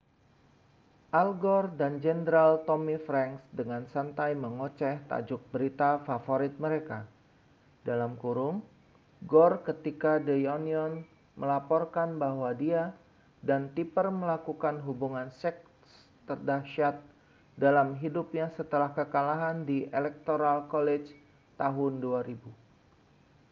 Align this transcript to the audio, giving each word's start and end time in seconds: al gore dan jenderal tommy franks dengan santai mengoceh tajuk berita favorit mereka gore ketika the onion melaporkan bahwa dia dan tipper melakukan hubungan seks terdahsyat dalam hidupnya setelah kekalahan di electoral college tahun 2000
al 1.19 1.29
gore 1.43 1.69
dan 1.79 1.93
jenderal 2.05 2.51
tommy 2.67 2.95
franks 3.07 3.43
dengan 3.59 3.83
santai 3.93 4.31
mengoceh 4.43 4.95
tajuk 5.09 5.37
berita 5.53 5.89
favorit 6.09 6.53
mereka 6.63 6.99
gore 9.33 9.57
ketika 9.67 10.11
the 10.27 10.37
onion 10.55 10.91
melaporkan 11.41 12.09
bahwa 12.23 12.49
dia 12.63 12.83
dan 13.47 13.61
tipper 13.77 14.07
melakukan 14.21 14.75
hubungan 14.85 15.27
seks 15.41 15.93
terdahsyat 16.27 16.95
dalam 17.63 17.87
hidupnya 18.01 18.47
setelah 18.57 18.89
kekalahan 18.97 19.57
di 19.69 19.77
electoral 19.99 20.59
college 20.73 21.09
tahun 21.61 21.93
2000 22.03 22.41